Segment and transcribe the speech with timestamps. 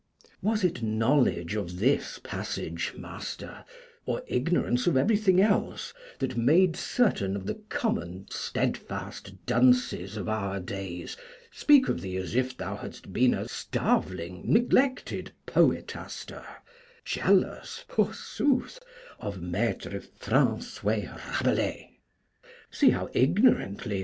[0.41, 3.63] Was it knowledge of this passage, Master,
[4.07, 10.59] or ignorance of everything else, that made certain of the common steadfast dunces of our
[10.59, 11.17] days
[11.51, 16.47] speak of thee as if thou hadst been a starveling, neglected poetaster,
[17.05, 18.79] jealous forsooth,
[19.19, 21.99] of Maitre Francoys Rabelais?
[22.71, 23.99] See how ignorantly M.